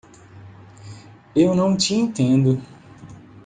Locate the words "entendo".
1.93-2.59